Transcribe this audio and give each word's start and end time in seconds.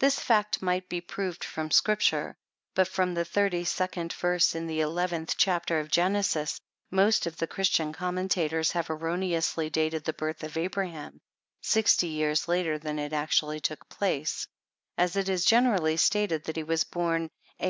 This 0.00 0.20
fact 0.20 0.60
might 0.60 0.86
be 0.90 1.00
proved 1.00 1.42
from 1.42 1.70
Scripture; 1.70 2.36
but 2.74 2.86
from 2.86 3.14
the 3.14 3.24
32d 3.24 4.12
verse 4.12 4.54
in 4.54 4.66
the 4.66 4.80
11th 4.80 5.32
chapter 5.38 5.80
of 5.80 5.90
Genesis, 5.90 6.60
most 6.90 7.24
of 7.24 7.38
the 7.38 7.46
Christian 7.46 7.90
commentators 7.94 8.72
have 8.72 8.90
erroneously 8.90 9.70
dated 9.70 10.04
the 10.04 10.12
birth 10.12 10.44
of 10.44 10.58
Abraham 10.58 11.22
60 11.62 12.06
years 12.06 12.48
later 12.48 12.76
than 12.78 12.98
it 12.98 13.14
actually 13.14 13.60
took 13.60 13.88
place; 13.88 14.46
as 14.98 15.16
it 15.16 15.30
is 15.30 15.42
generally 15.46 15.96
stated 15.96 16.44
that 16.44 16.56
he 16.56 16.62
was 16.62 16.84
born 16.84 17.30
A. 17.30 17.30